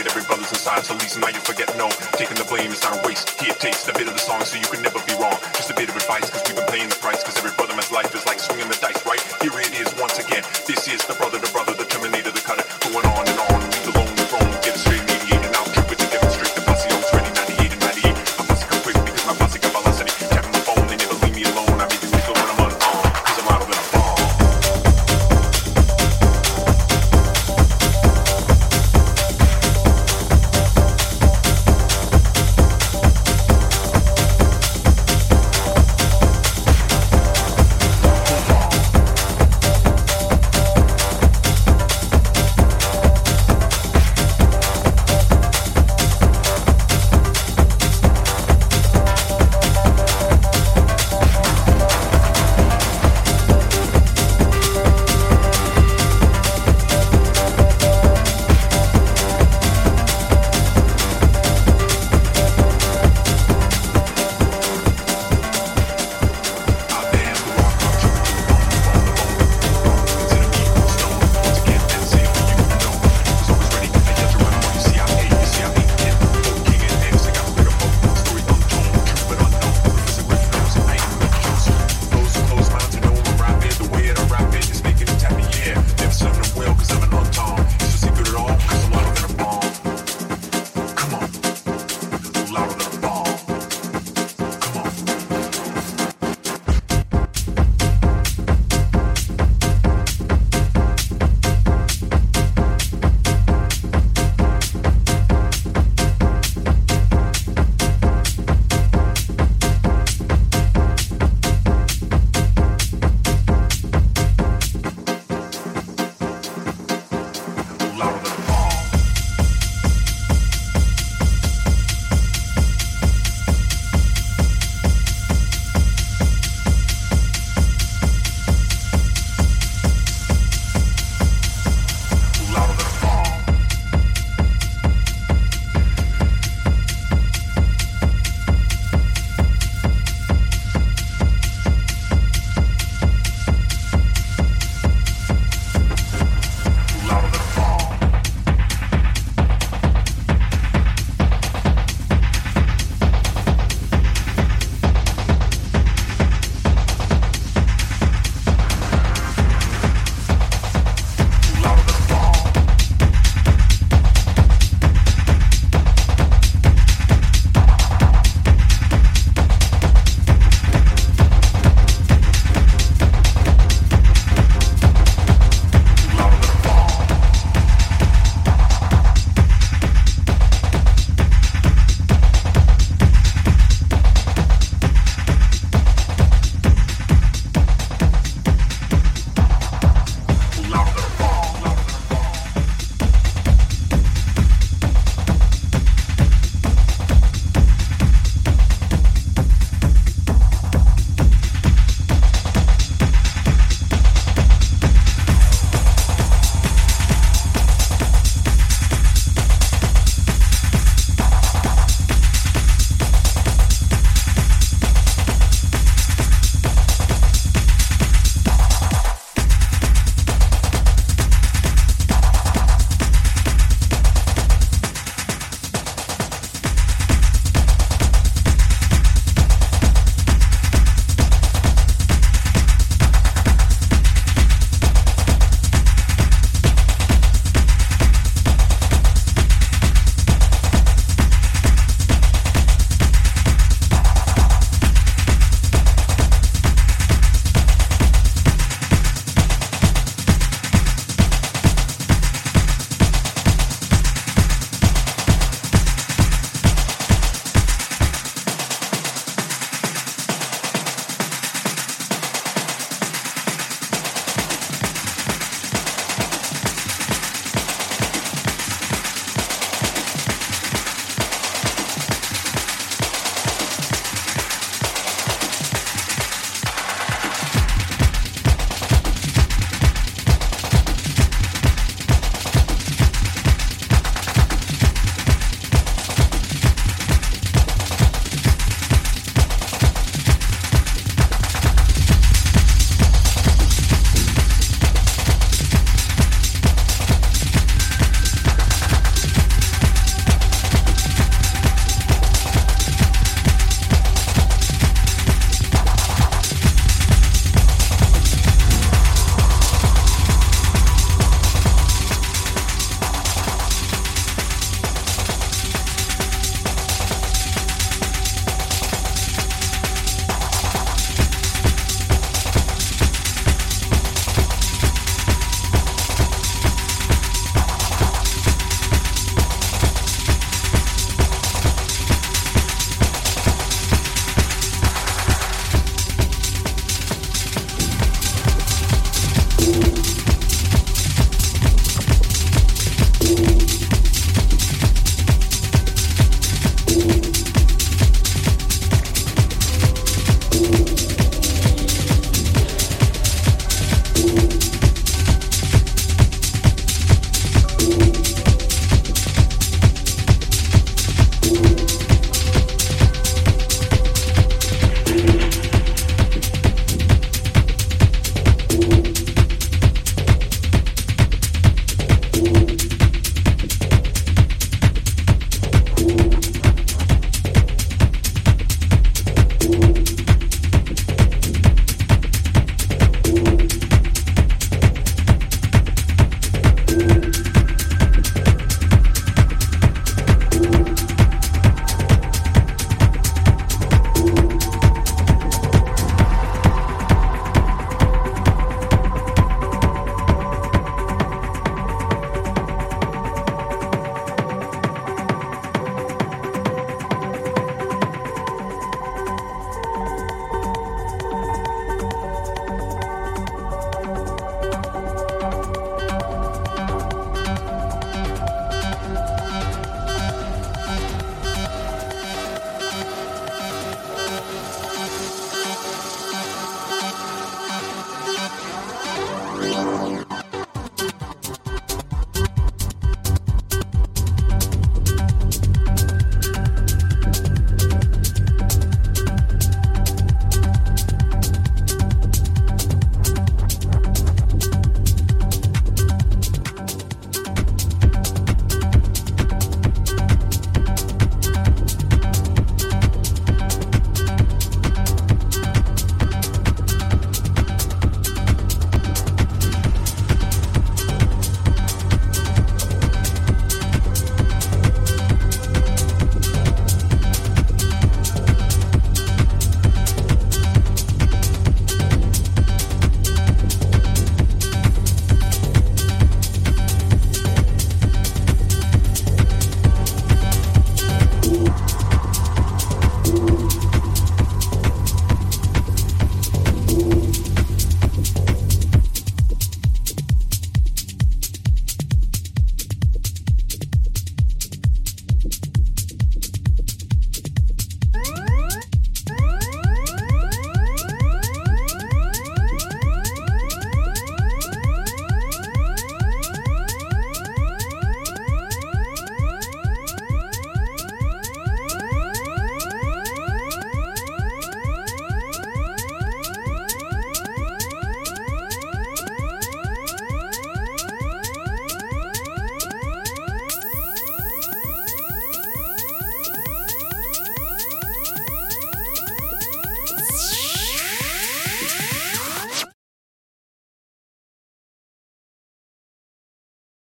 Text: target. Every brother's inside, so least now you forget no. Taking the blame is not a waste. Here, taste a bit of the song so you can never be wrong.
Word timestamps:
target. 0.00 0.16
Every 0.16 0.26
brother's 0.26 0.50
inside, 0.52 0.84
so 0.84 0.94
least 0.94 1.18
now 1.18 1.28
you 1.28 1.40
forget 1.40 1.76
no. 1.76 1.88
Taking 2.12 2.36
the 2.36 2.44
blame 2.44 2.70
is 2.70 2.82
not 2.82 2.96
a 2.96 3.08
waste. 3.08 3.40
Here, 3.40 3.54
taste 3.54 3.88
a 3.88 3.92
bit 3.92 4.08
of 4.08 4.14
the 4.14 4.20
song 4.20 4.44
so 4.44 4.56
you 4.56 4.66
can 4.66 4.82
never 4.82 4.98
be 5.06 5.14
wrong. 5.14 5.49